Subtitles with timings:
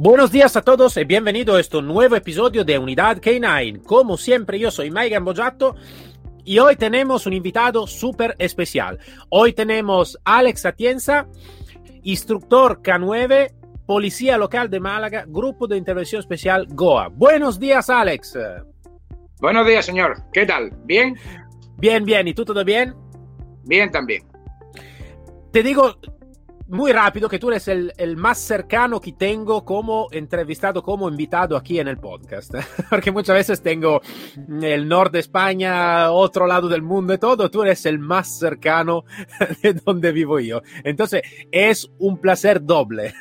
[0.00, 3.82] Buenos días a todos y bienvenido a este nuevo episodio de Unidad K9.
[3.82, 5.74] Como siempre, yo soy Maigan Bojato
[6.44, 9.00] y hoy tenemos un invitado súper especial.
[9.28, 11.26] Hoy tenemos Alex Atienza,
[12.04, 13.52] instructor K9,
[13.86, 17.08] Policía Local de Málaga, Grupo de Intervención Especial GOA.
[17.08, 18.38] Buenos días, Alex.
[19.40, 20.14] Buenos días, señor.
[20.32, 20.70] ¿Qué tal?
[20.84, 21.16] ¿Bien?
[21.76, 22.28] Bien, bien.
[22.28, 22.94] ¿Y tú todo bien?
[23.64, 24.22] Bien también.
[25.50, 25.98] Te digo
[26.68, 31.56] muy rápido que tú eres el, el, más cercano que tengo como entrevistado, como invitado
[31.56, 32.54] aquí en el podcast.
[32.90, 34.00] Porque muchas veces tengo
[34.62, 37.50] el norte de España, otro lado del mundo y todo.
[37.50, 39.04] Tú eres el más cercano
[39.62, 40.62] de donde vivo yo.
[40.84, 43.14] Entonces, es un placer doble.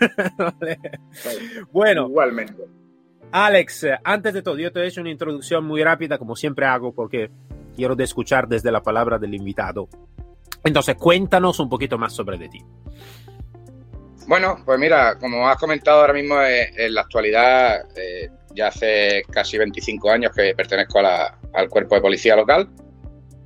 [1.71, 2.07] bueno.
[2.07, 2.63] Igualmente.
[3.31, 6.93] Alex, antes de todo, yo te he hecho una introducción muy rápida, como siempre hago,
[6.93, 7.29] porque
[7.75, 9.89] quiero de escuchar desde la palabra del invitado.
[10.63, 12.61] Entonces, cuéntanos un poquito más sobre de ti.
[14.27, 19.23] Bueno, pues mira, como has comentado ahora mismo, eh, en la actualidad, eh, ya hace
[19.31, 22.69] casi 25 años que pertenezco a la, al cuerpo de policía local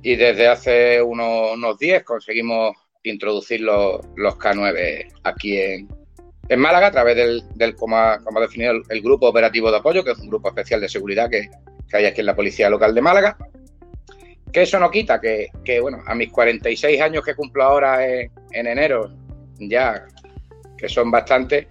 [0.02, 5.88] y desde hace unos, unos 10 conseguimos introducir los, los K9 aquí en,
[6.56, 10.18] Málaga a través del, del como, ha, definido el, Grupo Operativo de Apoyo, que es
[10.18, 11.48] un grupo especial de seguridad que,
[11.88, 13.38] que hay aquí en la Policía Local de Málaga.
[14.52, 18.30] Que eso no quita que, que bueno, a mis 46 años que cumplo ahora en,
[18.52, 19.10] enero,
[19.60, 20.04] ya
[20.82, 21.68] que son bastantes,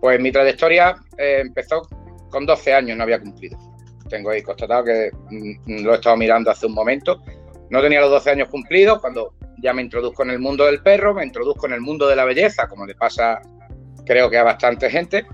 [0.00, 1.82] pues mi trayectoria eh, empezó
[2.30, 3.58] con 12 años, no había cumplido.
[4.08, 7.20] Tengo ahí constatado que mm, lo he estado mirando hace un momento.
[7.70, 11.12] No tenía los 12 años cumplidos cuando ya me introduzco en el mundo del perro,
[11.12, 13.42] me introduzco en el mundo de la belleza, como le pasa
[14.06, 15.26] creo que a bastante gente.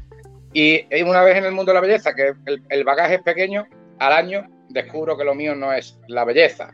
[0.54, 3.66] Y una vez en el mundo de la belleza, que el, el bagaje es pequeño,
[3.98, 6.70] al año descubro que lo mío no es la belleza,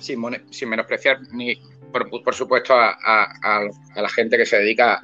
[0.00, 0.20] sin,
[0.50, 1.54] sin menospreciar ni,
[1.92, 5.00] por, por supuesto, a, a, a, la gente que se dedica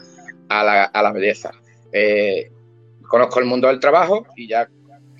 [0.49, 1.51] a la, a la belleza.
[1.93, 2.51] Eh,
[3.09, 4.69] conozco el mundo del trabajo y ya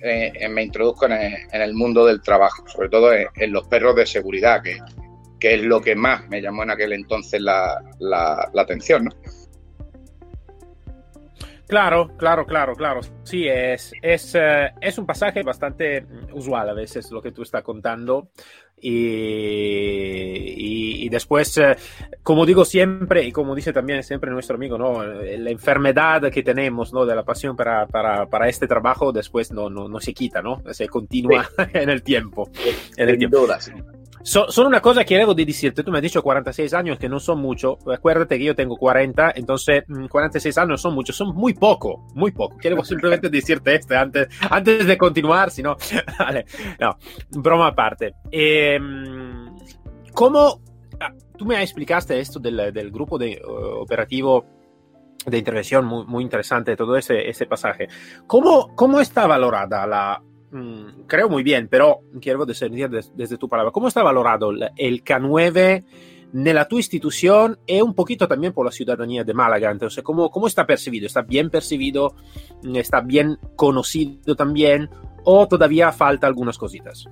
[0.01, 3.95] eh, me introduzco en el, en el, mundo del trabajo, sobre todo en, los perros
[3.95, 4.77] de seguridad, que,
[5.39, 9.05] que, es lo que más me llamó en aquel entonces la, la, la atención.
[9.05, 9.11] ¿no?
[11.69, 13.01] Claro, claro, claro, claro.
[13.21, 16.03] Sí, es, es, uh, es, un pasaje bastante
[16.33, 18.31] usual a veces lo que tú estás contando.
[18.81, 18.89] Y,
[20.57, 21.75] y, y después, uh,
[22.23, 25.03] como digo siempre, y como dice también siempre nuestro amigo, ¿no?
[25.03, 27.05] la enfermedad que tenemos ¿no?
[27.05, 30.63] de la pasión para, para, para este trabajo después no, no, no, se quita, ¿no?
[30.71, 31.63] se continúa sí.
[31.73, 32.49] en el tiempo.
[32.97, 33.41] En el tiempo.
[33.41, 33.73] Duda, sí.
[34.21, 37.07] So, solo una cosa que debo de decirte, tú me has dicho 46 años, que
[37.07, 41.35] no son mucho, acuérdate que yo tengo 40, entonces 46 mm, años son muchos, son
[41.35, 42.57] muy poco, muy poco.
[42.57, 45.77] Quiero simplemente decirte esto antes, antes de continuar, si no,
[46.19, 46.45] vale,
[46.79, 46.97] no,
[47.29, 48.15] broma aparte.
[48.31, 48.79] Eh,
[50.13, 50.61] ¿Cómo,
[51.37, 54.45] tú me explicaste esto del, del grupo de uh, operativo
[55.25, 57.87] de intervención muy, muy interesante, todo ese, ese pasaje.
[58.25, 63.47] ¿Cómo, ¿Cómo está valorada la, Mm, creo muy bien, pero quiero discernir des, desde tu
[63.47, 63.71] palabra.
[63.71, 65.85] ¿Cómo está valorado el K9
[66.31, 69.69] nella tua istitución y un poquito también por la ciudadanía de Málaga?
[69.71, 71.05] Entonces, ¿cómo, ¿cómo está percibido?
[71.05, 72.15] ¿Está bien percibido?
[72.73, 74.89] ¿Está bien conocido también?
[75.23, 77.05] ¿O todavía falta algunas cositas?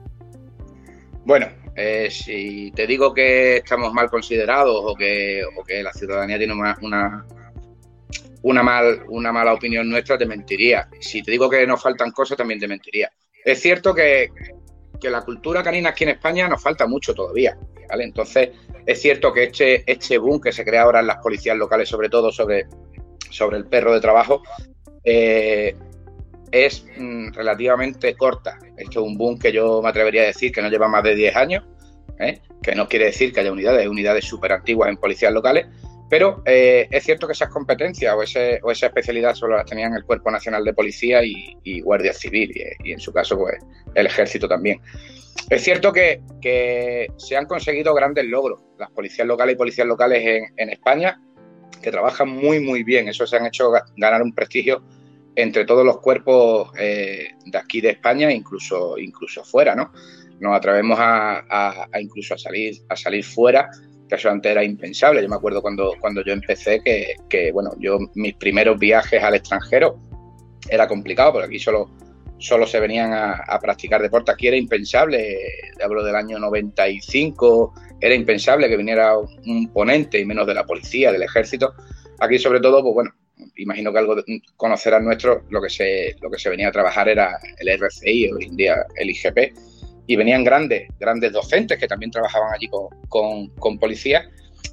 [1.24, 6.38] Bueno, eh, si te digo que estamos mal considerados o que, o que la ciudadanía
[6.40, 7.26] tiene una, una,
[8.42, 10.90] una, mal, una mala opinión nuestra, te mentiría.
[11.00, 13.12] Si te digo que nos faltan cosas, también te mentiría.
[13.48, 14.30] Es cierto que,
[15.00, 18.04] que, la cultura canina aquí en España nos falta mucho todavía, ¿vale?
[18.04, 18.50] Entonces,
[18.86, 22.10] es cierto que este, este boom que se crea ahora en las policías locales, sobre
[22.10, 22.66] todo sobre,
[23.30, 24.44] sobre el perro de trabajo,
[25.02, 25.74] eh,
[26.52, 28.60] es mm, relativamente corta.
[28.76, 31.16] Esto es un boom que yo me atrevería a decir que no lleva más de
[31.16, 31.64] 10 años,
[32.20, 32.42] ¿eh?
[32.62, 35.68] que no quiere decir que haya unidades, unidades súper antiguas en policías locales,
[36.10, 39.94] pero eh, es cierto que esas competencias o, ese, o, esa especialidad solo las tenían
[39.94, 42.52] el Cuerpo Nacional de Policía y, Guardia Civil,
[42.84, 43.58] y, en su caso, pues
[43.94, 44.80] el Ejército también.
[45.50, 46.22] Es cierto que,
[47.18, 48.60] se han conseguido grandes logros.
[48.78, 51.22] Las policías locales y policías locales en, España,
[51.82, 53.10] que trabajan muy, muy bien.
[53.10, 54.84] Eso se han hecho ganar un prestigio
[55.36, 59.92] entre todos los cuerpos eh, de aquí de España, incluso, incluso fuera, ¿no?
[60.40, 63.70] Nos atrevemos a incluso a salir, a salir fuera
[64.08, 65.22] que eso antes era impensable.
[65.22, 69.36] Yo me acuerdo cuando, cuando yo empecé que, que, bueno, yo mis primeros viajes al
[69.36, 70.00] extranjero
[70.70, 71.90] era complicado, porque aquí solo,
[72.38, 74.32] solo se venían a, practicar deporte.
[74.32, 75.38] Aquí era impensable,
[75.84, 81.12] hablo del año 95, era impensable que viniera un ponente y menos de la policía,
[81.12, 81.74] del ejército.
[82.20, 83.12] Aquí sobre todo, pues bueno,
[83.56, 84.16] imagino que algo
[84.56, 88.46] conocerán nuestro, lo que se, lo que se venía a trabajar era el RCI, hoy
[88.46, 89.54] en día el IGP,
[90.08, 94.26] y venían grandes, grandes docentes que también trabajaban allí con, con, policías.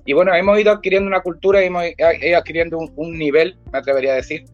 [0.07, 4.13] Y bueno, hemos ido adquiriendo una cultura y hemos ido adquiriendo un, nivel, me atrevería
[4.13, 4.45] a decir,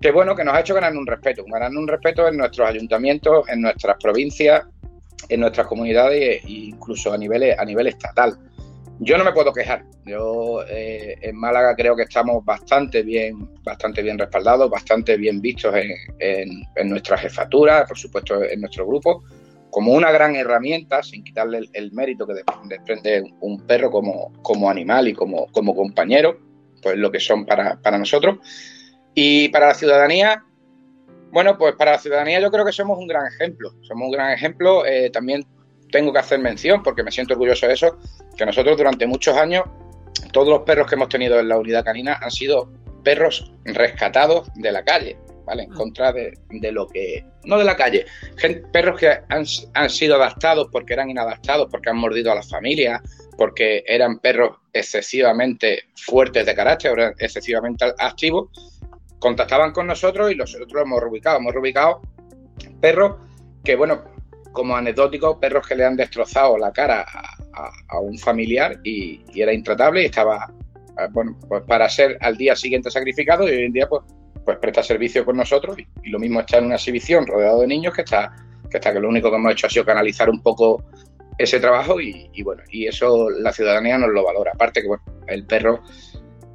[0.00, 3.48] que bueno, que nos ha hecho ganar un respeto, ganar un respeto en nuestros ayuntamientos,
[3.48, 4.64] en nuestras provincias,
[5.28, 8.38] en nuestras comunidades e incluso a nivel, a nivel estatal.
[9.00, 9.84] Yo no me puedo quejar.
[10.06, 15.74] Yo eh, en Málaga creo que estamos bastante bien, bastante bien respaldados, bastante bien vistos
[15.76, 19.22] en, en, nuestra jefatura, por supuesto en nuestro grupo,
[19.70, 22.34] como una gran herramienta, sin quitarle el, mérito que
[22.64, 26.38] desprende un perro como, como animal y como, como compañero,
[26.82, 28.38] pues lo que son para, para nosotros.
[29.14, 30.44] Y para la ciudadanía,
[31.30, 33.74] bueno, pues para la ciudadanía yo creo que somos un gran ejemplo.
[33.82, 34.86] Somos un gran ejemplo.
[34.86, 35.44] Eh, también
[35.90, 37.98] tengo que hacer mención, porque me siento orgulloso de eso,
[38.36, 39.64] que nosotros durante muchos años,
[40.32, 42.70] todos los perros que hemos tenido en la unidad canina han sido
[43.02, 45.18] perros rescatados de la calle,
[45.48, 45.64] ¿vale?
[45.64, 45.74] En ah.
[45.74, 46.32] contra de,
[46.72, 47.24] lo que...
[47.44, 48.04] No de la calle,
[48.70, 53.00] perros que han, sido adaptados porque eran inadaptados, porque han mordido a las familias,
[53.38, 58.50] porque eran perros excesivamente fuertes de carácter, eran excesivamente activos,
[59.18, 61.38] contactaban con nosotros y nosotros hemos reubicado.
[61.38, 62.02] Hemos reubicado
[62.80, 63.16] perros
[63.64, 64.04] que, bueno,
[64.52, 67.06] como anecdótico, perros que le han destrozado la cara
[67.88, 70.52] a, un familiar y, era intratable y estaba,
[70.98, 74.02] eh, bueno, pues para ser al día siguiente sacrificado y hoy en día pues,
[74.48, 77.92] pues presta servicio con nosotros y, lo mismo está en una exhibición rodeado de niños
[77.92, 78.34] que está,
[78.70, 80.82] que está que lo único que hemos hecho ha sido canalizar un poco
[81.36, 84.52] ese trabajo y, bueno, y eso la ciudadanía nos lo valora.
[84.54, 85.82] Aparte que bueno, el perro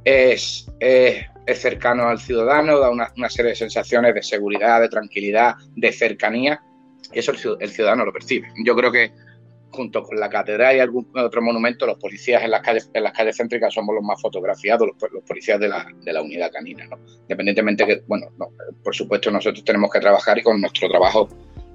[0.02, 1.24] es, es,
[1.54, 6.60] cercano al ciudadano, da una, una serie de sensaciones de seguridad, de tranquilidad, de cercanía
[7.12, 8.48] eso el ciudadano lo percibe.
[8.64, 9.12] Yo creo que
[9.74, 13.12] junto con la catedral y algún otro monumento, los policías en las calles, en las
[13.12, 16.98] calles céntricas somos los más fotografiados, los, policías de la, de la, unidad canina, ¿no?
[17.22, 18.28] Independientemente que, bueno,
[18.82, 21.28] por supuesto nosotros tenemos que trabajar y con nuestro trabajo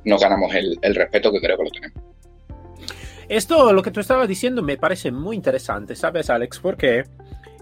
[0.06, 2.04] nos ganamos el, el respeto que creo que lo tenemos.
[3.28, 6.60] Esto, lo que tú estabas diciendo, me parece muy interesante, ¿sabes, Alex?
[6.60, 7.04] Porque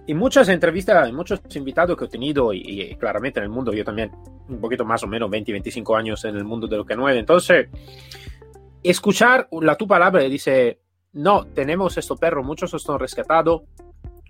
[0.07, 3.83] en muchas entrevistas, en muchos invitados que he tenido, y, claramente en el mundo, yo
[3.83, 4.11] también
[4.47, 7.19] un poquito más o menos 20, 25 años en el mundo de lo que nueve,
[7.19, 7.67] entonces,
[8.89, 10.79] escuchar la tu palabra y dice,
[11.13, 13.63] no, tenemos estos perros, muchos están rescatados,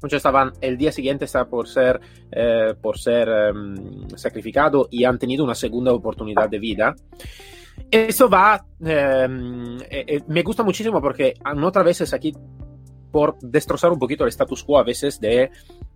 [0.01, 1.99] muchos estaban el día siguiente está por ser,
[2.31, 6.95] eh, por ser um, sacrificado y han tenido una segunda oportunidad de vida.
[7.91, 12.33] Eso va, um, eh, eh, me gusta muchísimo porque otra veces aquí
[13.11, 15.49] por destrozar un poquito el status quo a veces de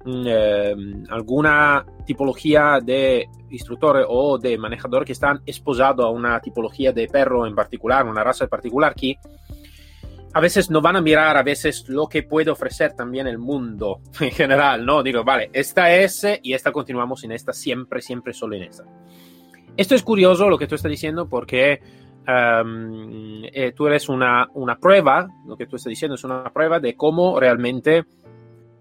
[0.05, 0.75] mm, eh,
[1.09, 7.45] alguna tipología de instructor o de manejador que están exposados a una tipología de perro
[7.45, 9.17] en particular, una raza en particular, que
[10.33, 13.99] a veces no van a mirar a veces lo que puede ofrecer también el mundo
[14.19, 15.03] en general, ¿no?
[15.03, 18.85] Digo, vale, esta es y esta continuamos en esta, siempre, siempre solo en esta.
[19.77, 21.81] Esto es curioso lo que tú estás diciendo porque
[22.27, 26.79] Em, eh, tú eres una, una prueba, lo que tú estás diciendo es una prueba
[26.79, 28.05] de cómo realmente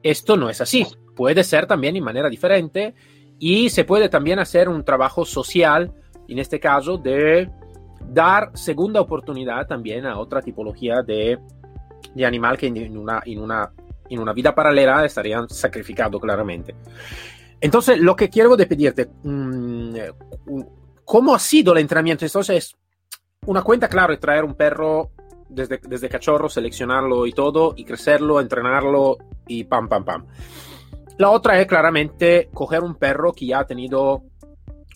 [0.03, 0.87] esto no es así.
[1.17, 2.95] Puede ser también de manera diferente
[3.39, 5.93] y se puede también hacer un trabajo social,
[6.29, 7.51] en este caso, de
[8.01, 11.39] dar segunda oportunidad también a otra tipología de,
[12.15, 13.73] de animal que en una, en, una,
[14.09, 16.75] en una vida paralela estarían sacrificados claramente.
[17.61, 19.95] Entonces, lo que quiero de pedirte, mm,
[21.05, 22.25] ¿cómo ha sido el entrenamiento?
[22.25, 22.77] Entonces,
[23.51, 25.11] una cuenta, claro, es traer un perro
[25.49, 30.27] desde, desde cachorro, seleccionarlo y todo, y crecerlo, entrenarlo y pam, pam, pam.
[31.19, 34.23] La otra es claramente coger un perro que ya ha tenido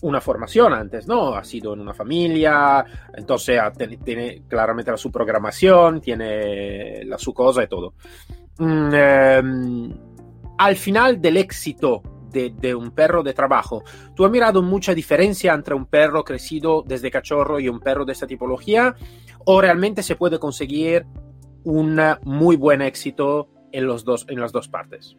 [0.03, 1.35] una formación antes, ¿no?
[1.35, 3.59] Ha sido en una familia, entonces
[4.05, 7.95] tiene claramente la su programación, tiene la su cosa y todo.
[8.57, 9.93] Mm, em,
[10.57, 12.01] al final del éxito
[12.35, 13.83] de, un perro de trabajo.
[14.15, 18.13] ¿Tú has mirado mucha diferencia entre un perro crecido desde cachorro y un perro de
[18.13, 18.95] esta tipología?
[19.45, 21.05] ¿O realmente se puede conseguir
[21.63, 25.15] un muy buen éxito en, los dos, en las dos partes?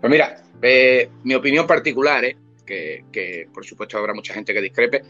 [0.00, 2.36] Pues mira, eh, mi opinión particular, eh,
[3.12, 5.02] que, por supuesto habrá mucha gente que discrepe,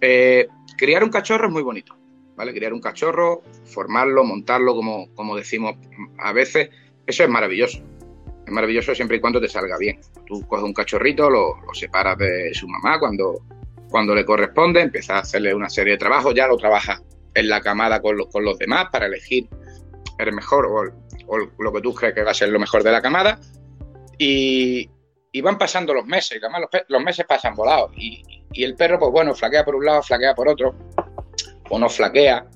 [0.00, 1.96] eh, criar un cachorro es muy bonito,
[2.36, 2.52] ¿vale?
[2.52, 5.76] Criar un cachorro, formarlo, montarlo, como, como decimos
[6.18, 6.70] a veces,
[7.06, 7.82] eso es maravilloso.
[8.48, 10.00] Es maravilloso siempre y cuando te salga bien.
[10.26, 13.42] Tú coges un cachorrito, lo, separas de su mamá cuando,
[13.90, 17.02] cuando le corresponde, empiezas a hacerle una serie de trabajos, ya lo trabajas
[17.34, 19.50] en la camada con los, con los demás para elegir
[20.16, 23.02] el mejor o, lo que tú crees que va a ser lo mejor de la
[23.02, 23.38] camada.
[24.16, 24.88] Y,
[25.42, 27.92] van pasando los meses, además los, meses pasan volados.
[27.98, 30.74] Y, Y el perro, pues bueno, flaquea por un lado, flaquea por otro,
[31.68, 32.46] o no flaquea,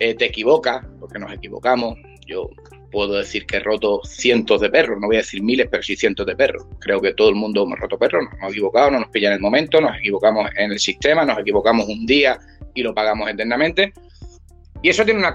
[0.00, 1.98] eh, te equivoca, porque nos equivocamos.
[2.26, 2.48] Yo
[2.94, 5.96] puedo decir que he roto cientos de perros, no voy a decir miles, pero sí
[5.96, 6.64] cientos de perros.
[6.78, 9.34] Creo que todo el mundo hemos roto perros, nos hemos equivocado, no nos pilla en
[9.34, 12.38] el momento, nos equivocamos en el sistema, nos equivocamos un día
[12.72, 13.92] y lo pagamos eternamente.
[14.80, 15.26] Y eso tiene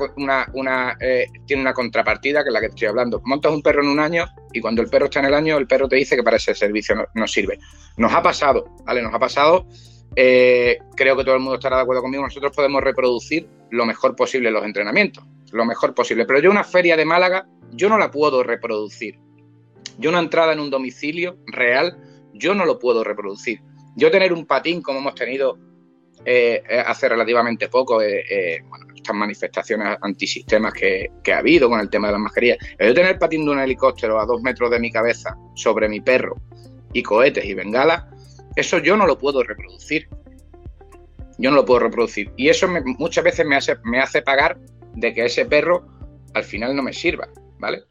[0.54, 1.26] una, eh,
[1.74, 3.20] contrapartida que es la que estoy hablando.
[3.26, 5.66] Montas un perro en un año y cuando el perro está en el año, el
[5.66, 7.60] perro te dice que para ese servicio no, sirve.
[7.98, 9.02] Nos ha pasado, ¿vale?
[9.02, 9.66] Nos ha pasado.
[10.16, 12.24] Eh, creo que todo el mundo estará de acuerdo conmigo.
[12.24, 16.26] Nosotros podemos reproducir lo mejor posible los entrenamientos, lo mejor posible.
[16.26, 19.20] Pero yo una feria de Málaga, yo no la puedo reproducir.
[19.98, 21.98] Yo una entrada en un domicilio real,
[22.34, 23.62] yo no lo puedo reproducir.
[23.96, 25.58] Yo tener un patín como hemos tenido
[26.26, 32.08] eh, hace relativamente poco, bueno, estas manifestaciones antisistemas que, que, ha habido con el tema
[32.08, 32.58] de las mascarillas.
[32.78, 36.36] El tener patín de un helicóptero a dos metros de mi cabeza sobre mi perro
[36.94, 38.06] y cohetes y bengalas,
[38.56, 40.08] eso yo no lo puedo reproducir.
[41.38, 42.32] Yo no lo puedo reproducir.
[42.36, 44.60] Y eso muchas veces me hace, me hace pagar
[44.96, 45.86] de que ese perro
[46.34, 47.84] al final no me sirva, ¿vale?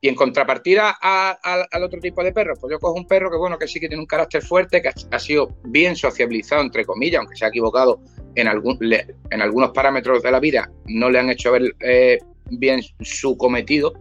[0.00, 3.58] Y en contrapartida al otro tipo de perros, pues yo cojo un perro que bueno,
[3.58, 7.36] que sí que tiene un carácter fuerte, que ha, sido bien sociabilizado, entre comillas, aunque
[7.36, 8.00] se ha equivocado
[8.34, 12.18] en, en algunos parámetros de la vida, no le han hecho ver eh,
[12.50, 13.94] bien su cometido,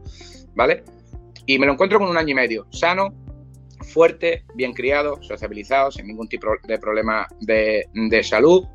[0.53, 0.83] ¿vale?
[1.45, 3.13] Y me lo encuentro con un año y medio, sano,
[3.81, 8.65] fuerte, bien criado, sociabilizado, sin ningún tipo de problema de salud,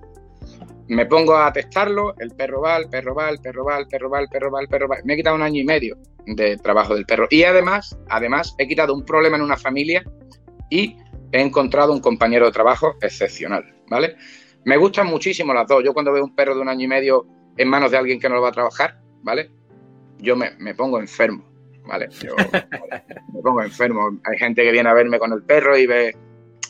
[0.91, 4.11] me pongo a testarlo, el perro va, el perro va, el perro va, el perro
[4.11, 4.97] va, el perro va, el perro va.
[5.05, 7.29] Me he quitado un año y medio de trabajo del perro.
[7.31, 10.03] Y además, además, he quitado un problema en una familia
[10.69, 10.97] y
[11.31, 14.17] he encontrado un compañero de trabajo excepcional, ¿vale?
[14.65, 15.85] Me gustan muchísimo las dos.
[15.85, 17.25] Yo cuando veo un perro de un año y medio
[17.57, 19.49] en manos de alguien que no lo va a trabajar, ¿vale?
[20.19, 21.45] Yo me, me pongo enfermo,
[21.87, 22.09] ¿vale?
[22.21, 22.35] Yo
[23.33, 24.19] me pongo enfermo.
[24.25, 26.17] Hay gente que viene a verme con el perro y ve,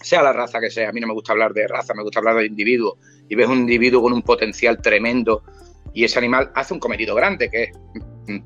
[0.03, 2.21] sea la raza que sea, a mí no me gusta hablar de raza, me gusta
[2.21, 5.43] hablar de individuo y ves un individuo con un potencial tremendo
[5.93, 7.71] y ese animal hace un cometido grande, que es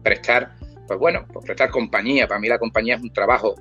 [0.02, 0.56] prestar,
[0.86, 2.26] pues bueno, pues prestar compañía.
[2.26, 3.54] Para mí la compañía es un trabajo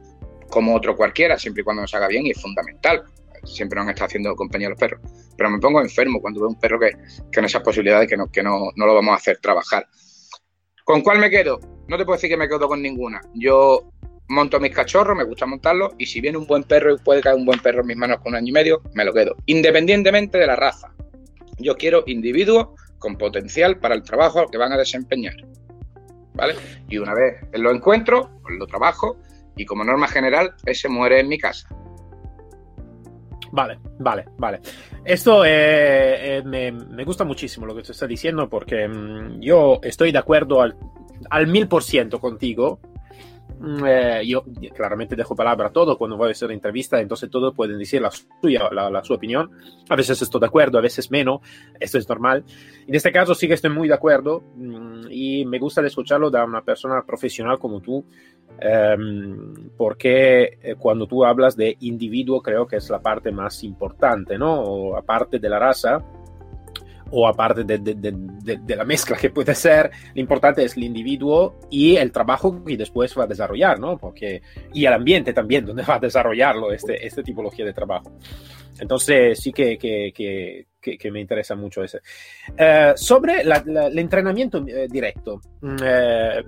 [0.49, 3.03] como otro cualquiera, siempre y cuando nos haga bien y es fundamental.
[3.43, 5.01] Siempre nos estado haciendo compañía los perros.
[5.35, 6.91] Pero me pongo enfermo cuando veo un perro que,
[7.29, 9.85] que en esas posibilidades que, no, que no, no lo vamos a hacer trabajar.
[10.85, 11.59] ¿Con cuál me quedo?
[11.87, 13.21] No te puedo decir que me quedo con ninguna.
[13.33, 13.89] Yo
[14.27, 17.35] monto mis cachorros, me gusta montarlos, y si viene un buen perro y puede caer
[17.35, 19.35] un buen perro en mis manos con un año y medio, me lo quedo.
[19.45, 20.93] Independientemente de la raza.
[21.59, 25.35] Yo quiero individuos con potencial para el trabajo que van a desempeñar.
[26.33, 26.55] ¿Vale?
[26.89, 29.17] Y una vez lo encuentro, pues lo trabajo
[29.55, 31.67] y como norma general, ese muere en mi casa.
[33.51, 34.61] Vale, vale, vale.
[35.05, 40.11] Esto eh, eh, me, gusta muchísimo lo que te está diciendo porque mm, yo estoy
[40.11, 42.79] de acuerdo al, mil por ciento contigo
[43.85, 44.43] eh, yo
[44.75, 48.11] claramente dejo palabra a todo cuando voy a hacer entrevista, entonces todos pueden decir la
[48.11, 49.51] suya, la, su opinión.
[49.89, 51.41] A veces estoy de acuerdo, a veces menos,
[51.79, 52.43] esto es normal.
[52.85, 56.43] En este caso sí que estoy muy de acuerdo mm, y me gusta escucharlo de
[56.43, 58.05] una persona profesional como tú,
[58.59, 64.37] em, porque eh, cuando tú hablas de individuo creo que es la parte más importante,
[64.37, 64.95] ¿no?
[64.97, 66.03] aparte de la raza,
[67.15, 70.83] o aparte de, de, de, de, la mezcla que puede ser, lo importante es el
[70.83, 73.97] individuo y el trabajo que después va a desarrollar, ¿no?
[73.99, 74.41] Porque,
[74.73, 78.17] y el ambiente también, donde va a desarrollarlo este, esta tipología de trabajo.
[78.79, 81.99] Entonces sí que, que, que, que me interesa mucho ese.
[82.49, 86.41] Uh, sobre el entrenamiento eh, directo, uh,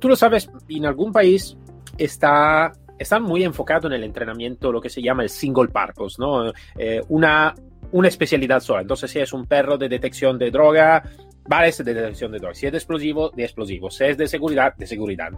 [0.00, 1.56] tú lo sabes, en algún país
[1.96, 6.52] está está muy enfocado en el entrenamiento, lo que se llama el single purpose, ¿no?
[6.76, 7.54] Eh, una
[7.92, 8.82] una especialidad sola.
[8.82, 11.02] Entonces, si es un perro de detección de droga,
[11.48, 12.54] vale, es de detección de droga.
[12.54, 13.90] Si es de explosivo, de explosivo.
[13.90, 15.30] Si es de seguridad, de seguridad.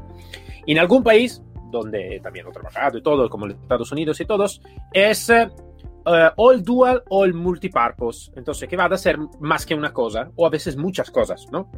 [0.66, 4.62] En algún país, donde también he trabajado y todo, como los Estados Unidos y todos,
[4.92, 8.30] es uh, o el dual o el multipurpose.
[8.36, 11.70] Entonces, que va a ser más que una cosa, o a veces muchas cosas, ¿no?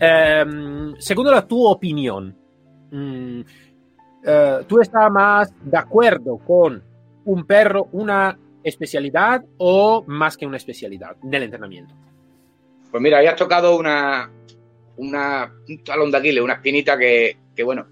[0.00, 2.36] Um, según la tu opinión,
[2.92, 6.80] um, uh, ¿tú estás más de acuerdo con
[7.24, 11.94] un perro, una especialidad o más que una especialidad del entrenamiento?
[12.90, 14.30] Pues mira, has tocado una,
[14.96, 17.86] una, un talón de Aquiles, una espinita que, que, bueno,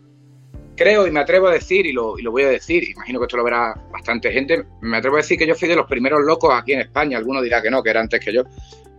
[0.77, 3.25] creo y me atrevo a decir, y lo, y lo voy a decir, imagino que
[3.25, 6.21] esto lo verá bastante gente, me atrevo a decir que yo fui de los primeros
[6.25, 8.45] locos aquí en España, alguno dirá que no, que era antes que yo,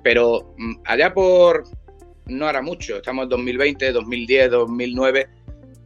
[0.04, 1.64] pero mm, allá por,
[2.28, 5.30] no hará mucho, estamos en 2020, 2010, 2009,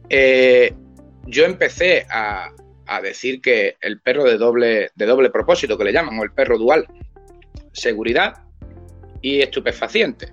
[0.08, 0.74] eh,
[1.26, 2.50] yo empecé a,
[2.86, 6.32] a decir que el perro de doble, de doble propósito, que le llaman, o el
[6.32, 6.86] perro dual,
[7.72, 8.42] seguridad
[9.20, 10.32] y estupefaciente.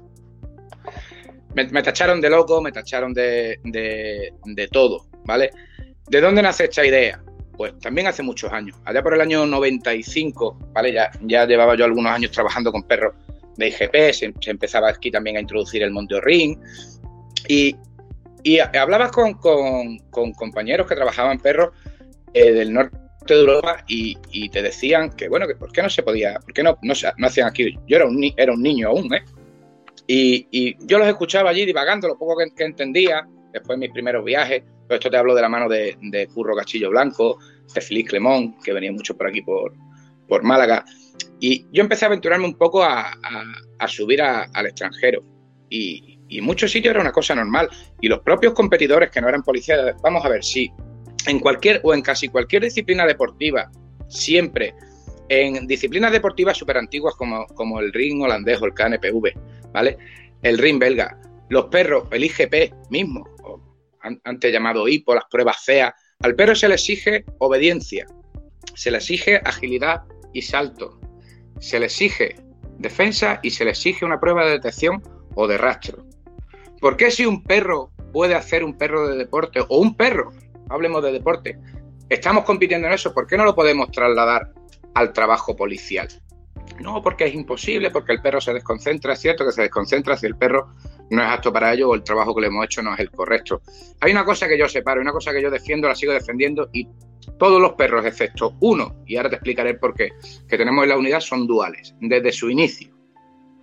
[1.55, 5.51] Me, tacharon de loco, me tacharon de, de, todo, ¿vale?
[6.07, 7.21] ¿De dónde nace esta idea?
[7.57, 8.77] Pues también hace muchos años.
[8.85, 10.93] Allá por el año 95, ¿vale?
[10.93, 13.13] Ya, ya llevaba yo algunos años trabajando con perros
[13.57, 16.57] de IGP, se, empezaba aquí también a introducir el Monte Ring.
[17.47, 17.75] Y,
[18.43, 19.33] y hablabas con,
[20.33, 21.71] compañeros que trabajaban perros
[22.33, 26.03] eh, del norte de Europa y, te decían que, bueno, que por qué no se
[26.03, 27.77] podía, por qué no, no, no hacían aquí.
[27.87, 29.23] Yo era un, era un niño aún, ¿eh?
[30.07, 34.63] Y, yo los escuchaba allí divagando, lo poco que, entendía, después de mis primeros viajes.
[34.87, 37.37] Todo esto te hablo de la mano de, de Curro Castillo Blanco,
[37.73, 39.73] de Félix Clemón, que venía mucho por aquí por,
[40.27, 40.83] por Málaga.
[41.39, 43.11] Y yo empecé a aventurarme un poco a,
[43.87, 45.23] subir al extranjero.
[45.69, 47.69] Y, en muchos sitios era una cosa normal.
[48.01, 50.71] Y los propios competidores que no eran policías, vamos a ver, si
[51.25, 53.69] en cualquier o en casi cualquier disciplina deportiva,
[54.07, 54.73] siempre
[55.29, 59.97] en disciplinas deportivas súper antiguas como, como el ring holandés o el KNPV, ¿vale?
[60.41, 63.27] El ring belga, los perros, el IGP mismo,
[64.23, 68.07] antes llamado HIPO, las pruebas CEA, al perro se le exige obediencia,
[68.73, 70.99] se le exige agilidad y salto,
[71.59, 72.35] se le exige
[72.77, 75.03] defensa y se le exige una prueba de detección
[75.35, 76.05] o de rastro.
[76.79, 80.31] ¿Por qué si un perro puede hacer un perro de deporte o un perro,
[80.69, 81.57] hablemos de deporte,
[82.07, 84.53] estamos compitiendo en eso, ¿por qué no lo podemos trasladar
[84.93, 86.07] al trabajo policial?
[86.79, 89.13] No, porque es imposible, porque el perro se desconcentra.
[89.13, 90.75] Es cierto que se desconcentra si el perro
[91.09, 93.11] no es apto para ello o el trabajo que le hemos hecho no es el
[93.11, 93.61] correcto.
[93.99, 96.87] Hay una cosa que yo separo, una cosa que yo defiendo, la sigo defendiendo y
[97.37, 100.11] todos los perros, excepto uno, y ahora te explicaré por qué,
[100.47, 102.95] que tenemos en la unidad son duales, desde su inicio.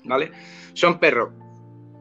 [0.05, 0.31] ¿Vale?
[0.75, 1.33] Son perros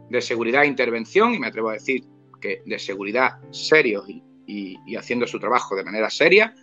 [0.10, 2.04] de seguridad e intervención, y me atrevo a decir
[2.40, 4.08] que de seguridad serios
[4.48, 6.54] y haciendo su trabajo de manera seria,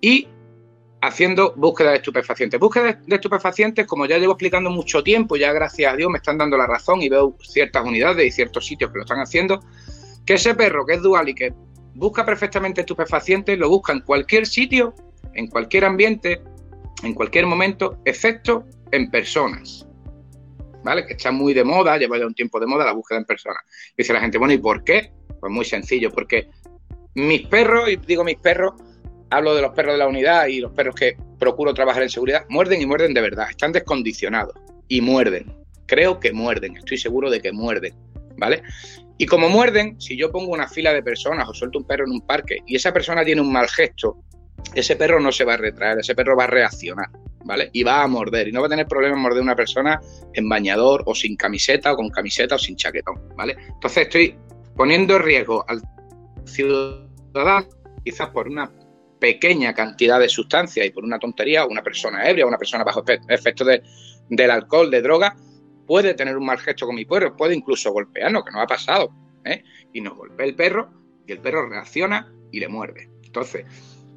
[0.00, 0.28] y
[1.00, 2.58] haciendo búsqueda de estupefacientes.
[2.58, 6.38] Búsqueda de estupefacientes, como ya llevo explicando mucho tiempo, ya gracias a Dios me están
[6.38, 9.60] dando la razón y veo ciertas unidades y ciertos sitios que lo están haciendo,
[10.26, 11.52] que ese perro que es dual y que
[11.94, 14.94] busca perfectamente estupefacientes, lo busca en cualquier sitio,
[15.34, 16.42] en cualquier ambiente,
[17.02, 19.84] en cualquier momento, excepto en personas.
[20.84, 21.06] ¿Vale?
[21.06, 23.62] Que está muy de moda, lleva ya un tiempo de moda la búsqueda en personas.
[23.96, 25.12] Dice la gente, bueno, ¿y por qué?
[25.40, 26.48] Pues muy sencillo, porque
[27.18, 28.74] mis perros, y digo mis perros,
[29.30, 32.44] hablo de los perros de la unidad y los perros que procuro trabajar en seguridad,
[32.48, 34.54] muerden y muerden de verdad, están descondicionados
[34.88, 35.54] y muerden.
[35.86, 37.94] Creo que muerden, estoy seguro de que muerden,
[38.36, 38.62] ¿vale?
[39.16, 42.12] Y como muerden, si yo pongo una fila de personas o suelto un perro en
[42.12, 44.18] un parque y esa persona tiene un mal gesto,
[44.74, 47.08] ese perro no se va a retraer, ese perro va a reaccionar,
[47.44, 47.70] ¿vale?
[47.72, 50.00] Y va a morder y no va a tener problema morder a una persona
[50.32, 53.56] en bañador o sin camiseta o con camiseta o sin chaquetón, ¿vale?
[53.74, 54.36] Entonces estoy
[54.76, 55.82] poniendo en riesgo al
[56.44, 57.07] ciudadano,
[58.04, 58.70] quizás por una
[59.18, 63.64] pequeña cantidad de sustancia y por una tontería, una persona ebria, una persona bajo efecto
[63.64, 63.82] de,
[64.28, 65.36] del alcohol, de droga,
[65.86, 69.10] puede tener un mal gesto con mi perro, puede incluso golpearnos, que nos ha pasado,
[69.44, 69.62] ¿eh?
[69.92, 70.90] y nos golpea el perro
[71.26, 73.10] y el perro reacciona y le muerde.
[73.24, 73.64] Entonces,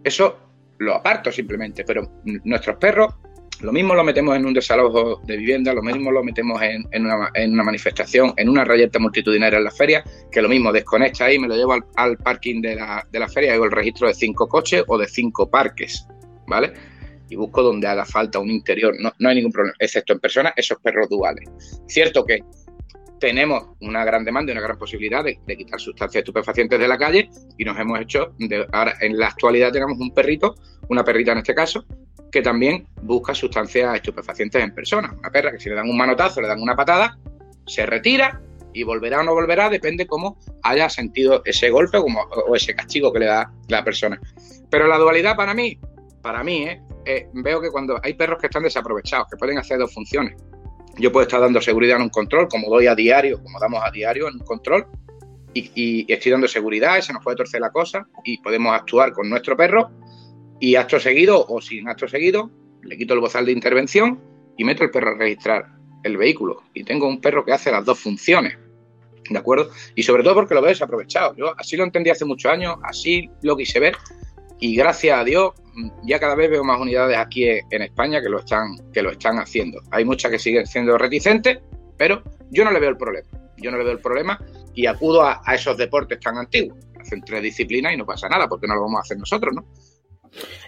[0.04, 0.38] eso
[0.78, 3.14] lo aparto simplemente, pero nuestros perros
[3.62, 7.64] lo mismo lo metemos en un desalojo de vivienda, lo mismo lo metemos en, una,
[7.64, 11.56] manifestación, en una rayeta multitudinaria en la feria, que lo mismo desconecta ahí, me lo
[11.56, 14.98] llevo al, parking de la, de la feria, hago el registro de cinco coches o
[14.98, 16.08] de cinco parques,
[16.48, 16.74] ¿vale?
[17.30, 20.54] Y busco donde haga falta un interior, no, no hay ningún problema, excepto en personas,
[20.56, 21.50] esos perros duales.
[21.88, 22.44] Cierto que
[23.22, 27.30] tenemos una gran demanda y una gran posibilidad de, quitar sustancias estupefacientes de la calle
[27.58, 28.34] y nos hemos hecho,
[28.74, 30.56] ahora en la actualidad tenemos un perrito,
[30.90, 31.86] una perrita en este caso,
[32.32, 35.12] que también busca sustancias estupefacientes en personas.
[35.18, 37.18] Una perra que si le dan un manotazo, le dan una patada,
[37.66, 38.42] se retira
[38.74, 43.20] y volverá o no volverá, depende cómo haya sentido ese golpe o, ese castigo que
[43.20, 44.20] le da la persona.
[44.70, 45.78] Pero la dualidad para mí,
[46.22, 46.82] para mí, ¿eh?
[47.04, 50.36] Eh, veo que cuando hay perros que están desaprovechados, que pueden hacer dos funciones.
[50.98, 53.90] Yo puedo estar dando seguridad en un control, como doy a diario, como damos a
[53.90, 54.86] diario en un control,
[55.54, 59.12] y, y estoy dando seguridad, y se nos puede torcer la cosa, y podemos actuar
[59.14, 59.90] con nuestro perro
[60.62, 62.52] y acto seguido o sin acto seguido,
[62.84, 64.20] le quito el bozal de intervención
[64.58, 65.66] y meto el perro a registrar
[66.04, 66.62] el vehículo.
[66.76, 68.58] Y tengo un perro que hace las dos funciones.
[69.28, 69.72] ¿De acuerdo?
[69.96, 71.36] Y sobre todo porque lo veo desaprovechado.
[71.36, 73.98] Yo así lo entendí hace muchos años, así lo quise ver.
[74.60, 75.54] Y gracias a Dios,
[76.04, 79.40] ya cada vez veo más unidades aquí en España que lo están, que lo están
[79.40, 79.82] haciendo.
[79.90, 81.58] Hay muchas que siguen siendo reticentes,
[81.98, 82.22] pero
[82.52, 83.28] yo no le veo el problema.
[83.58, 84.40] Yo no le veo el problema
[84.76, 86.78] y acudo a, a esos deportes tan antiguos.
[87.00, 89.66] Hacen tres disciplinas y no pasa nada, porque no lo vamos a hacer nosotros, ¿no?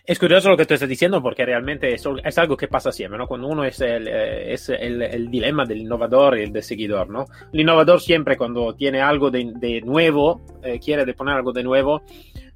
[0.06, 3.18] Es curioso lo que tú estás diciendo porque realmente es, es algo que pasa siempre,
[3.18, 3.28] ¿no?
[3.28, 7.10] Cuando uno es el, eh, es el, el, dilema del innovador y el del seguidor,
[7.10, 7.26] ¿no?
[7.54, 11.64] El innovador siempre cuando tiene algo de, de nuevo, eh, quiere de poner algo de
[11.64, 12.04] nuevo,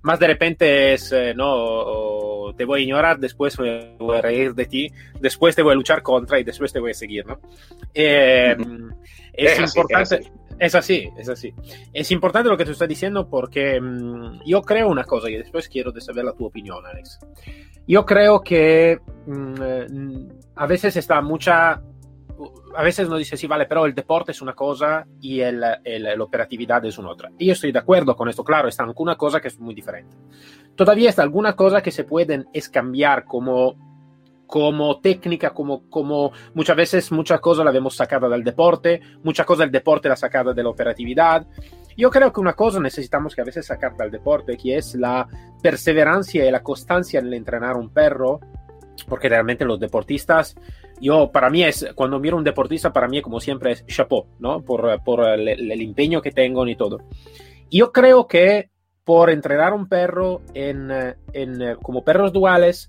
[0.02, 4.66] más de repente es, eh, no, te voy a ignorar, después voy a reír de
[4.66, 7.40] ti, después te voy a luchar contra y después te voy a seguir, ¿no?
[7.94, 8.58] es,
[9.60, 11.54] importante, Es así, es así.
[11.94, 15.68] Es importante lo que tú estás diciendo porque mmm, yo creo una cosa y después
[15.70, 17.20] quiero saber la tu opinión, Alex.
[17.88, 21.82] Yo creo que mmm, a veces está mucha
[22.76, 26.04] a veces nos dice, sí, vale, pero el deporte es una cosa y el, el,
[26.04, 27.32] la operatividad es una otra.
[27.38, 30.16] Y yo estoy de acuerdo con esto, claro, está alguna cosa que es muy diferente.
[30.76, 33.87] Todavía está alguna cosa que se pueden escambiar como,
[34.48, 39.66] como técnica, como, como muchas veces muchas cosas la vemos sacada del deporte, muchas cosas
[39.66, 41.46] del deporte la sacada de la operatividad.
[41.96, 45.28] Yo creo que una cosa necesitamos que a veces sacar del deporte, que es la
[45.62, 48.40] perseverancia y la constancia en entrenar un perro,
[49.08, 50.56] porque realmente los deportistas
[51.00, 54.62] yo, para mí es, cuando miro un deportista, para mí como siempre es chapeau, ¿no?
[54.62, 57.02] Por, por el, el, empeño que tengo y todo.
[57.70, 58.70] Yo creo que
[59.04, 60.92] por entrenar un perro en,
[61.34, 62.88] en, como perros duales,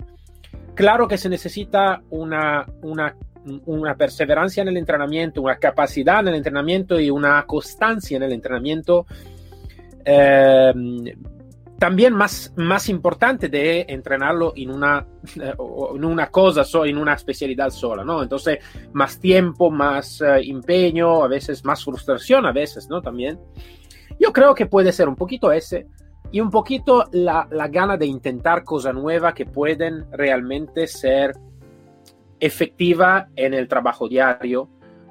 [0.78, 7.00] claro que se necesita una, una, perseverancia en el entrenamiento, una capacidad en el entrenamiento
[7.00, 9.04] y una constancia en el entrenamiento.
[10.04, 10.72] Eh,
[11.80, 18.04] también más, más importante de entrenarlo en una, en una cosa, en una especialidad sola,
[18.04, 18.22] ¿no?
[18.22, 18.58] Entonces,
[18.92, 23.02] más tiempo, más uh, empeño, a veces más frustración, a veces, ¿no?
[23.02, 23.36] También.
[24.20, 25.88] Yo creo que puede ser un poquito ese
[26.30, 31.34] y un poquito la, la gana de intentar cosas nuevas que pueden realmente ser
[32.40, 34.68] efectiva en el trabajo diario,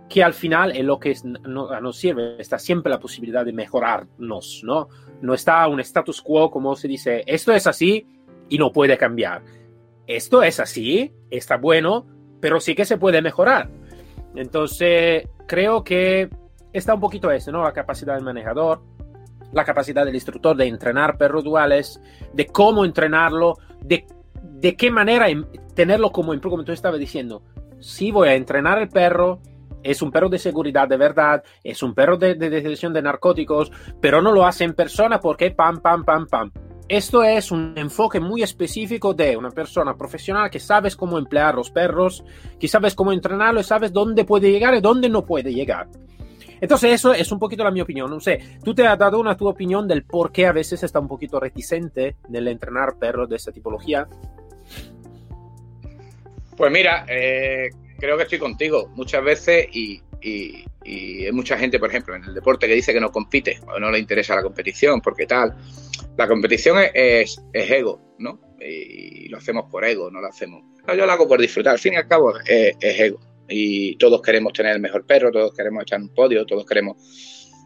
[0.10, 2.39] que al final es lo que no, nos sirve.
[2.39, 4.88] Está siempre la posibilidad de mejorarnos, ¿no?
[5.21, 8.06] no está un status quo como se dice, esto es así
[8.49, 9.41] y no puede cambiar.
[10.06, 12.06] Esto es así, está bueno,
[12.39, 13.69] pero sí que se puede mejorar.
[14.36, 16.30] Entonces, creo que
[16.71, 17.63] está un poquito eso, ¿no?
[17.63, 18.82] La capacidad del manejador,
[19.53, 22.01] la capacidad del instructor de entrenar perros duales,
[22.33, 24.05] de cómo entrenarlo, de,
[24.41, 25.27] de qué manera
[25.73, 27.43] tenerlo como, como tú estabas diciendo.
[27.79, 29.39] Si voy a entrenar el perro,
[29.83, 33.71] es un perro de seguridad de verdad, es un perro de, de detección de narcóticos,
[34.01, 36.51] pero no lo hace en persona porque pam, pam, pam, pam.
[36.89, 41.69] Esto es un enfoque muy específico de una persona profesional que sabes cómo emplear los
[41.69, 42.23] perros,
[42.57, 45.89] que sabes cómo entrenarlo y sabes dónde puede llegar y dónde no puede llegar.
[46.62, 48.10] Entonces eso es un poquito la mi opinión.
[48.10, 51.00] No sé, tú te has dado una tu opinión del por qué a veces está
[51.00, 54.08] un poquito reticente en entrenar perros de esta tipología.
[56.56, 61.89] Pues mira, eh, creo que estoy contigo muchas veces y, y, hay mucha gente, por
[61.89, 65.02] ejemplo, en el deporte que dice que no compite o no le interesa la competición
[65.02, 65.56] porque tal.
[66.17, 68.39] La competición es, es, ego, ¿no?
[68.60, 70.63] Y lo hacemos por ego, no lo hacemos.
[70.88, 73.20] No, yo lo hago por disfrutar, al fin y al cabo es, es ego.
[73.49, 76.97] Y todos queremos tener el mejor perro, todos queremos echar un podio, todos queremos...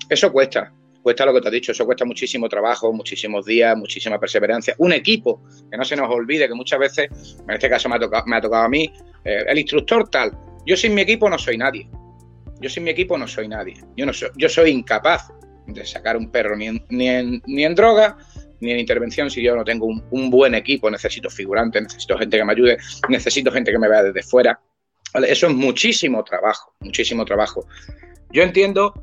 [0.10, 4.20] Eso cuesta, cuesta lo que te has dicho, eso cuesta muchísimo trabajo, muchísimos días, muchísima
[4.20, 4.76] perseverancia.
[4.78, 8.00] Un equipo, que no se nos olvide que muchas veces, en este caso me ha
[8.00, 8.92] tocado, me ha tocado a mí,
[9.26, 10.32] eh, el instructor tal.
[10.66, 11.90] Yo sin mi equipo no soy nadie.
[12.60, 13.76] Yo sin mi equipo no soy nadie.
[13.98, 15.32] Yo, no soy, yo soy incapaz
[15.68, 18.18] de sacar un perro ni en, ni en, ni en droga,
[18.60, 20.90] ni en intervención si yo no tengo un, buen equipo.
[20.90, 22.78] Necesito figurantes, necesito gente que me ayude,
[23.10, 24.60] necesito gente que me vea desde fuera.
[25.14, 27.66] Eso es muchísimo trabajo, muchísimo trabajo.
[28.32, 28.94] Yo entiendo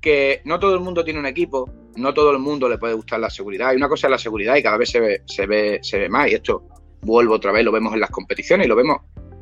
[0.00, 3.20] que no todo el mundo tiene un equipo, no todo el mundo le puede gustar
[3.20, 3.72] la seguridad.
[3.72, 6.08] Y una cosa es la seguridad y cada vez se ve, se ve, se ve
[6.08, 6.30] más.
[6.30, 6.62] Y esto
[7.02, 8.98] vuelvo otra vez, lo vemos en las competiciones y lo vemos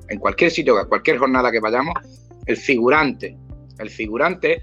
[0.09, 1.95] en cualquier sitio, cualquier jornada que vayamos,
[2.47, 3.37] el figurante,
[3.79, 4.63] el figurante,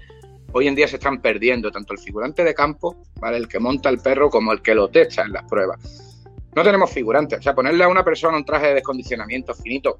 [0.52, 3.36] hoy en día se están perdiendo, tanto el figurante de campo, ¿vale?
[3.36, 5.80] el que monta el perro, como el que lo techa en las pruebas.
[6.54, 9.98] No tenemos figurantes, o sea, ponerle a una persona un traje de descondicionamiento finito,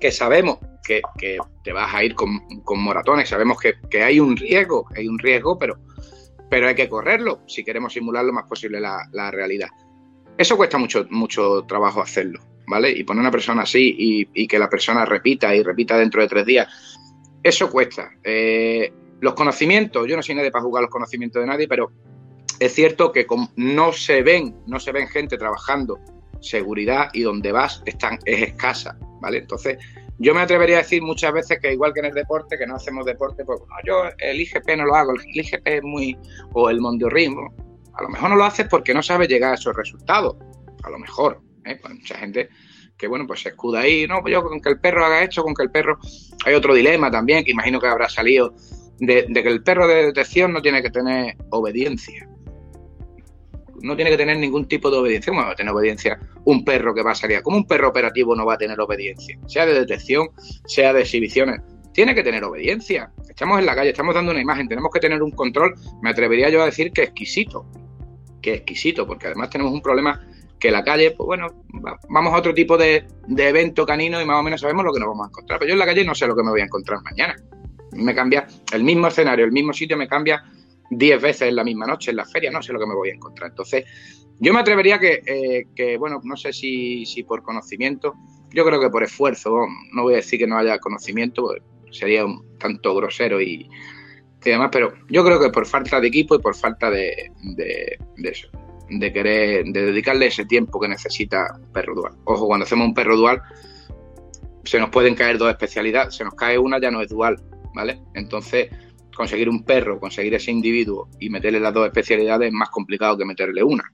[0.00, 4.20] que sabemos que, que te vas a ir con, con moratones, sabemos que, que, hay
[4.20, 5.78] un riesgo, hay un riesgo, pero,
[6.50, 9.68] pero hay que correrlo si queremos simular lo más posible la, la realidad.
[10.38, 12.40] Eso cuesta mucho, mucho trabajo hacerlo.
[12.66, 12.90] ¿vale?
[12.90, 16.28] Y poner una persona así y, y, que la persona repita y repita dentro de
[16.28, 16.68] tres días,
[17.42, 18.10] eso cuesta.
[18.24, 21.90] Eh, los conocimientos, yo no soy nadie para jugar los conocimientos de nadie, pero
[22.58, 25.98] es cierto que no se ven, no se ven gente trabajando
[26.46, 29.38] seguridad y donde vas están, es escasa, ¿vale?
[29.38, 29.78] Entonces,
[30.18, 32.76] yo me atrevería a decir muchas veces que igual que en el deporte, que no
[32.76, 36.16] hacemos deporte, pues yo el IGP no lo hago, el IGP es muy,
[36.52, 37.54] o el mondiorismo,
[37.94, 40.36] a lo mejor no lo haces porque no sabes llegar a esos resultados,
[40.82, 41.78] a lo mejor, ¿eh?
[41.80, 42.48] Pues mucha gente
[42.96, 45.42] que, bueno, pues se escuda ahí, no, pues yo con que el perro haga esto,
[45.42, 45.98] con que el perro...
[46.46, 48.54] Hay otro dilema también, que imagino que habrá salido,
[48.98, 52.26] de que el perro de detección no tiene que tener obediencia.
[53.82, 55.30] No tiene que tener ningún tipo de obediencia.
[55.32, 57.42] ¿Cómo va a tener obediencia un perro que va a salir?
[57.42, 59.38] Como un perro operativo no va a tener obediencia?
[59.46, 60.28] Sea de detección,
[60.66, 61.60] sea de exhibiciones.
[61.92, 63.10] Tiene que tener obediencia.
[63.28, 66.50] Estamos en la calle, estamos dando una imagen, tenemos que tener un control, me atrevería
[66.50, 67.66] yo a decir que exquisito.
[68.42, 70.26] Que exquisito, porque además tenemos un problema
[70.58, 71.48] que la calle, pues bueno,
[72.08, 75.00] vamos a otro tipo de, de, evento canino y más o menos sabemos lo que
[75.00, 75.58] nos vamos a encontrar.
[75.58, 77.36] Pero yo en la calle no sé lo que me voy a encontrar mañana.
[77.92, 80.42] Me cambia el mismo escenario, el mismo sitio, me cambia
[80.90, 83.10] 10 veces en la misma noche en la feria, no sé lo que me voy
[83.10, 83.50] a encontrar.
[83.50, 83.84] Entonces,
[84.38, 88.14] yo me atrevería que, eh, que bueno, no sé si, por conocimiento,
[88.52, 91.54] yo creo que por esfuerzo, no voy a decir que no haya conocimiento,
[91.90, 93.68] sería un tanto grosero y,
[94.44, 97.30] y, demás, pero yo creo que por falta de equipo y por falta de
[98.22, 98.48] eso,
[98.88, 102.12] de querer, de dedicarle ese tiempo que necesita un perro dual.
[102.24, 103.42] Ojo, cuando hacemos un perro dual,
[104.64, 107.36] se nos pueden caer dos especialidades, se nos cae una, ya no es dual,
[107.74, 108.00] ¿vale?
[108.14, 108.68] Entonces,
[109.16, 113.24] conseguir un perro, conseguir ese individuo y meterle las dos especialidades es más complicado que
[113.24, 113.92] meterle una.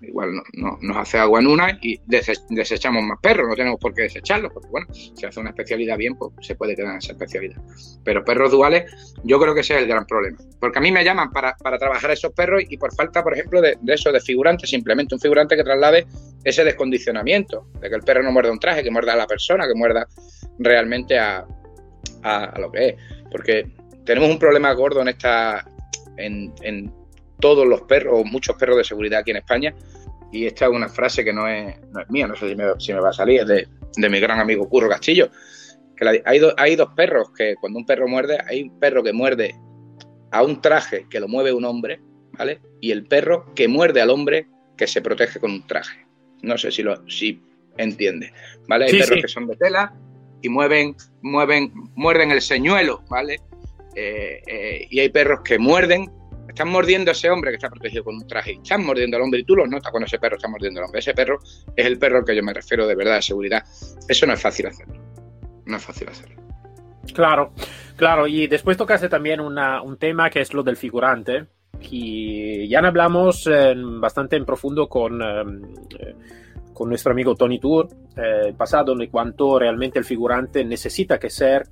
[0.00, 4.02] Igual no, nos hace agua en una y desechamos más perros, no tenemos por qué
[4.02, 7.56] desecharlos, porque bueno, si hace una especialidad bien, pues se puede quedar en esa especialidad.
[8.04, 10.38] Pero perros duales, yo creo que ese es el gran problema.
[10.60, 13.60] Porque a mí me llaman para, para trabajar esos perros y por falta, por ejemplo,
[13.60, 16.06] de, de, eso, de figurante, simplemente un figurante que traslade
[16.42, 19.66] ese descondicionamiento, de que el perro no muerda un traje, que muerda a la persona,
[19.66, 20.06] que muerda
[20.58, 21.46] realmente a,
[22.22, 22.94] a, a lo que es.
[23.30, 23.72] Porque
[24.04, 25.66] tenemos un problema gordo en esta.
[26.16, 26.92] En, en,
[27.40, 29.74] todos los perros, muchos perros de seguridad aquí en España,
[30.32, 32.64] y esta es una frase que no es, no es mía, no sé si me,
[32.78, 35.28] si me, va a salir, es de, de, mi gran amigo Curro Castillo,
[35.96, 39.02] que la, hay, do, hay dos perros que cuando un perro muerde, hay un perro
[39.02, 39.54] que muerde
[40.30, 42.00] a un traje que lo mueve un hombre,
[42.32, 42.60] ¿vale?
[42.80, 46.06] Y el perro que muerde al hombre que se protege con un traje.
[46.42, 47.42] No sé si lo si
[47.76, 48.32] entiende,
[48.68, 48.86] ¿vale?
[48.86, 49.22] Hay sí, perros sí.
[49.22, 49.94] que son de tela
[50.42, 53.38] y mueven, mueven, muerden el señuelo, ¿vale?
[53.94, 56.10] Eh, eh, y hay perros que muerden
[56.54, 59.40] están mordiendo a ese hombre que está protegido con un traje, están mordiendo al hombre
[59.40, 61.00] y tú lo notas cuando ese perro está mordiendo al hombre.
[61.00, 61.40] Ese perro
[61.74, 63.64] es el perro al que yo me refiero de verdad, de seguridad.
[64.08, 64.94] Eso no es fácil hacerlo.
[65.66, 66.40] No es fácil hacerlo.
[67.12, 67.52] Claro,
[67.96, 68.26] claro.
[68.28, 71.46] Y después tocaste también una, un tema que es lo del figurante.
[71.90, 76.14] Y ya hablamos eh, bastante en profundo con, eh,
[76.72, 81.66] con nuestro amigo Tony Tour, eh, pasado, en cuanto realmente el figurante necesita que ser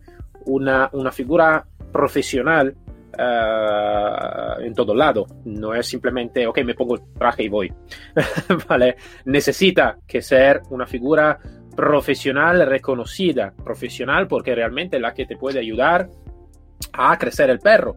[0.45, 2.75] una, una figura profesional
[3.15, 5.27] Uh, en todo lado.
[5.45, 7.71] No es simplemente, ok, me pongo el traje y voy.
[8.69, 8.97] ¿Vale?
[9.27, 11.39] Necesita que ser una figura
[11.77, 16.09] profesional reconocida, profesional porque realmente es la que te puede ayudar
[16.95, 17.97] a crecer el perro.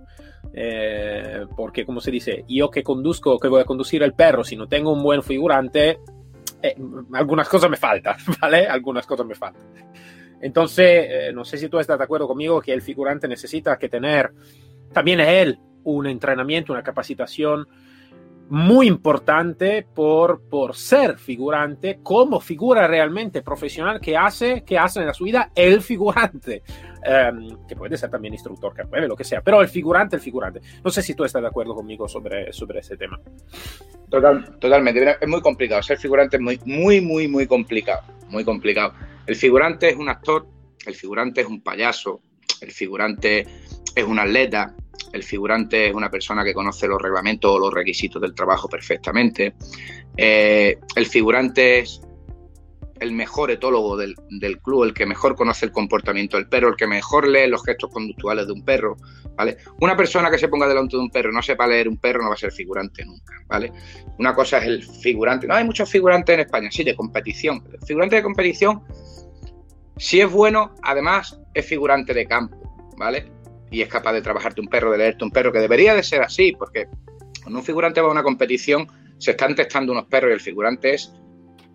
[0.53, 4.55] Eh, porque como se dice, yo que conduzco, que voy a conducir el perro, si
[4.55, 5.99] no tengo un buen figurante,
[6.62, 6.75] eh,
[7.13, 8.67] algunas cosas me faltan, ¿vale?
[8.67, 9.63] Algunas cosas me faltan.
[10.41, 13.89] Entonces, eh, no sé si tú estás de acuerdo conmigo que el figurante necesita que
[13.89, 14.32] tener
[14.91, 17.67] también él un entrenamiento, una capacitación
[18.50, 25.08] muy importante por, por ser figurante, como figura realmente profesional que hace, que hace en
[25.08, 26.62] la su vida el figurante,
[27.32, 30.62] um, que puede ser también instructor, que lo que sea, pero el figurante, el figurante.
[30.84, 33.19] No sé si tú estás de acuerdo conmigo sobre, sobre ese tema.
[34.10, 38.93] Total, totalmente, es muy complicado, ser figurante es muy, muy, muy, muy complicado, muy complicado.
[39.28, 40.48] El figurante es un actor,
[40.86, 42.22] el figurante es un payaso,
[42.62, 43.46] el figurante
[43.96, 44.76] es un atleta,
[45.14, 49.56] el figurante es una persona que conoce los reglamentos o los requisitos del trabajo perfectamente.
[50.18, 52.02] Eh, el figurante es
[52.99, 56.75] el mejor etólogo del, del, club, el que mejor conoce el comportamiento del perro, el
[56.75, 58.95] que mejor lee los gestos conductuales de un perro,
[59.36, 59.58] ¿vale?
[59.81, 62.23] Una persona que se ponga delante de un perro y no sepa leer un perro
[62.23, 63.71] no va a ser figurante nunca, ¿vale?
[64.17, 67.63] Una cosa es el figurante, no hay muchos figurantes en España, sí, de competición.
[67.71, 68.81] El figurante de competición,
[69.97, 72.58] si es bueno, además es figurante de campo,
[72.97, 73.36] ¿vale?
[73.71, 76.21] y es capaz de trabajarte un perro, de leerte un perro, que debería de ser
[76.21, 76.88] así, porque
[77.41, 80.93] cuando un figurante va a una competición se están testando unos perros y el figurante
[80.93, 81.13] es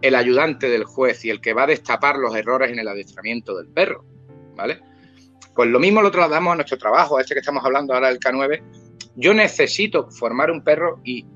[0.02, 3.56] el ayudante del juez y el que va a destapar los errores en el adiestramiento
[3.56, 4.04] del perro,
[4.56, 4.80] ¿vale?
[5.54, 8.18] Pues lo mismo lo trasladamos a nuestro trabajo, a este que estamos hablando ahora del
[8.18, 8.62] K9.
[9.16, 11.26] Yo necesito formar un perro y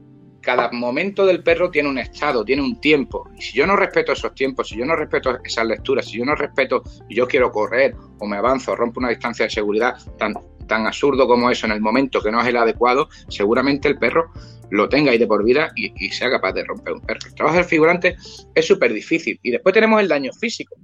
[0.41, 3.29] cada momento del perro tiene un estado, tiene un tiempo.
[3.37, 6.25] Y si yo no respeto esos tiempos, si yo no respeto esas lecturas, si yo
[6.25, 9.97] no respeto y yo quiero correr o me avanzo, o rompo una distancia de seguridad
[10.19, 10.35] tan,
[10.69, 14.33] tan absurdo como eso en el momento que no es el adecuado, seguramente el perro
[14.71, 17.21] lo tenga ahí de por vida y, sea capaz de romper un perro.
[17.27, 18.17] El trabajo del figurante
[18.55, 19.39] es súper difícil.
[19.43, 20.77] Y después tenemos el daño físico.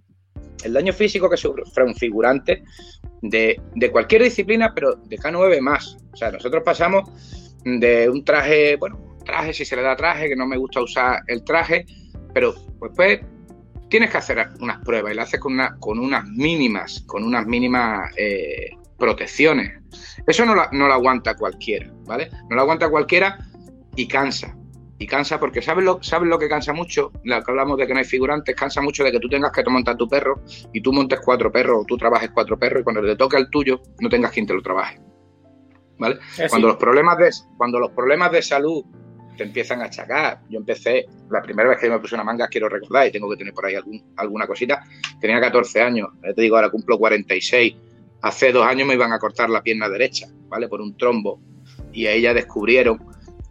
[0.64, 2.62] El daño físico que sufre un figurante
[3.22, 5.96] de, de cualquier disciplina, pero de K9 más.
[6.12, 7.10] O sea, nosotros pasamos
[7.64, 11.22] de un traje, bueno, traje, si se le da traje, que no me gusta usar
[11.26, 11.86] el traje,
[12.32, 13.20] pero pues, pues
[13.88, 17.46] tienes que hacer unas pruebas y lo haces con, una, con unas mínimas, con unas
[17.46, 19.72] mínimas eh, protecciones.
[20.26, 22.30] Eso no, la, no lo aguanta cualquiera, ¿vale?
[22.48, 23.38] No lo aguanta cualquiera
[24.00, 24.56] y cansa.
[24.98, 27.12] Y cansa porque ¿sabes lo, ¿sabes lo que cansa mucho?
[27.22, 29.62] Lo que hablamos de que no hay figurantes, cansa mucho de que tú tengas que
[29.64, 33.02] montar tu perro y tú montes cuatro perros o tú trabajes cuatro perros y cuando
[33.02, 34.98] te toque el tuyo no tengas quien te lo trabaje.
[35.98, 36.18] ¿Vale?
[36.48, 38.82] Cuando, los problemas de, cuando los problemas de salud
[39.36, 40.40] te empiezan a achacar.
[40.48, 43.36] Yo empecé, la primera vez que me puse una manga, quiero recordar, y tengo que
[43.36, 44.82] tener por ahí algún, alguna cosita,
[45.20, 47.74] tenía 14 años, te digo, ahora cumplo 46.
[48.22, 50.68] Hace dos años me iban a cortar la pierna derecha, ¿vale?
[50.68, 51.40] Por un trombo
[51.92, 52.98] y a ella descubrieron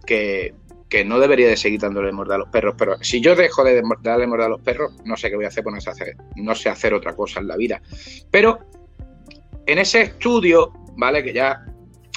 [0.10, 2.76] que, no debería de seguir dándole morda a los perros.
[2.78, 5.50] Pero si yo dejo de darle morda a los perros, no sé qué voy a
[5.50, 7.82] hacer, no sé hacer, no sé hacer otra cosa en la vida.
[8.32, 8.60] Pero
[9.68, 11.24] en ese estudio, ¿vale?
[11.24, 11.64] Que ya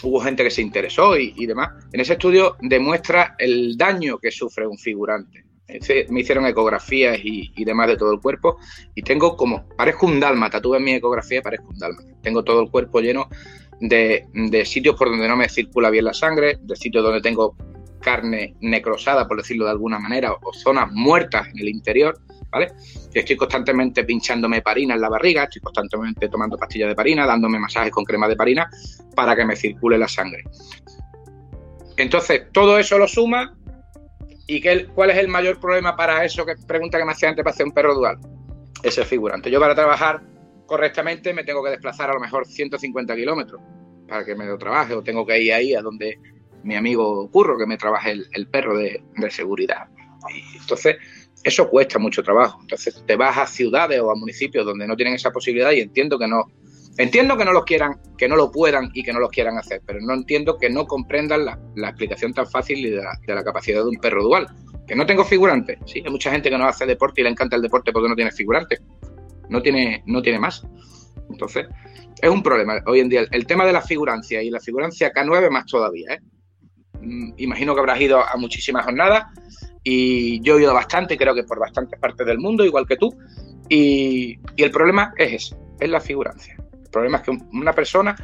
[0.02, 4.66] hubo gente que se interesó y, demás, en ese estudio demuestra el daño que sufre
[4.66, 5.44] un figurante.
[6.08, 8.56] Me hicieron ecografías y, demás de todo el cuerpo
[8.94, 12.08] y tengo como, parezco un dálmata, tú ves mi ecografía y parezco un dálmata.
[12.22, 13.28] Tengo todo el cuerpo lleno
[13.80, 17.56] de, de, sitios por donde no me circula bien la sangre, de sitios donde tengo
[18.02, 22.72] carne necrosada, por decirlo de alguna manera, o zonas muertas en el interior, ¿vale?
[23.14, 27.90] Estoy constantemente pinchándome parina en la barriga, estoy constantemente tomando pastillas de parina, dándome masajes
[27.90, 28.68] con crema de parina
[29.16, 30.44] para que me circule la sangre.
[31.96, 33.56] Entonces, todo eso lo suma.
[34.46, 36.44] ¿Y qué, cuál es el mayor problema para eso?
[36.44, 38.18] Que pregunta que me hacía antes para hacer un perro dual.
[38.82, 39.50] Ese figurante.
[39.50, 40.20] Yo para trabajar
[40.66, 43.60] correctamente me tengo que desplazar a lo mejor 150 kilómetros
[44.08, 46.18] para que me lo trabaje o tengo que ir ahí a donde
[46.64, 49.88] mi amigo Curro que me trabaje el, perro de, seguridad.
[50.32, 50.96] Y entonces,
[51.42, 52.58] eso cuesta mucho trabajo.
[52.60, 56.18] Entonces, te vas a ciudades o a municipios donde no tienen esa posibilidad y entiendo
[56.18, 56.44] que no.
[56.98, 59.80] Entiendo que no los quieran, que no lo puedan y que no los quieran hacer,
[59.86, 63.82] pero no entiendo que no comprendan la, explicación tan fácil de la, de la, capacidad
[63.82, 64.46] de un perro dual.
[64.86, 65.78] Que no tengo figurante.
[65.86, 68.14] Sí, hay mucha gente que no hace deporte y le encanta el deporte porque no
[68.14, 68.78] tiene figurante.
[69.48, 70.66] No tiene, no tiene más.
[71.30, 71.66] Entonces,
[72.20, 72.80] es un problema.
[72.86, 76.14] Hoy en día, el tema de la figurancia y la figurancia K9 más todavía.
[76.14, 76.20] ¿eh?
[77.02, 79.24] Mm, imagino que habrás ido a muchísimas jornadas
[79.82, 83.14] y yo he ido bastante, creo que por bastantes partes del mundo, igual que tú.
[83.68, 86.56] Y, el problema es ese, es la figurancia.
[86.72, 88.16] El problema es que una persona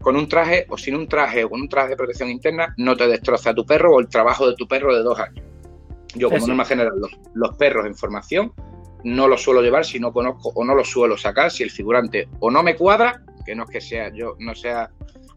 [0.00, 2.96] con un traje o sin un traje o con un traje de protección interna no
[2.96, 5.44] te destroza tu perro o el trabajo de tu perro de dos años.
[6.14, 6.94] Yo como norma general,
[7.34, 8.52] los, perros en formación
[9.04, 12.28] no los suelo llevar si no conozco o no los suelo sacar si el figurante
[12.40, 14.90] o no me cuadra, que no es que sea yo no sea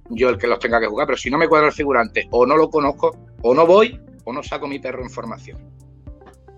[0.10, 2.46] yo el que los tenga que jugar, pero si no me cuadra el figurante o
[2.46, 5.60] no lo conozco, o no voy, o no saco mi perro en formación.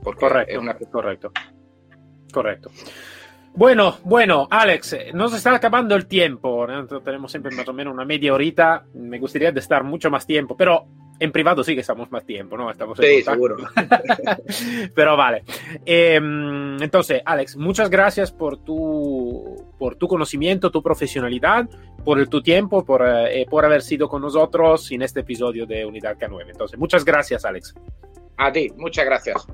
[0.04, 0.76] correcto, es una...
[0.92, 1.32] correcto.
[2.32, 2.72] Correcto.
[3.56, 6.68] Bueno, bueno, Alex, nos está acabando el tiempo.
[7.04, 8.86] Tenemos siempre más o menos una media horita.
[8.94, 10.86] Me gustaría de estar mucho más tiempo, pero
[11.20, 12.70] en privado sí que estamos más tiempo, ¿no?
[12.70, 13.58] Estamos sí, seguro.
[14.96, 15.44] Pero vale.
[15.86, 21.68] Em, entonces, Alex, muchas gracias por tu, por tu conocimiento, tu profesionalidad,
[22.04, 26.18] por tu tiempo, por, eh, por haber sido con nosotros en este episodio de Unidad
[26.18, 26.50] K9.
[26.50, 27.74] Entonces, muchas gracias, Alex.
[28.38, 29.48] A ti, muchas gracias.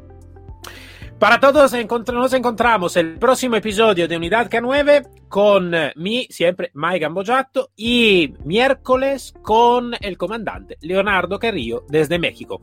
[1.22, 7.70] Para todos nos encontramos el próximo episodio de Unidad K9 con mi, siempre Mai Gambojato,
[7.76, 12.60] y miércoles con el comandante Leonardo Carrillo desde México.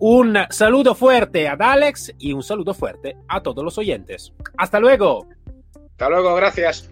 [0.00, 4.32] Un saludo fuerte a Alex y un saludo fuerte a todos los oyentes.
[4.58, 5.28] Hasta luego.
[5.92, 6.90] Hasta luego, gracias.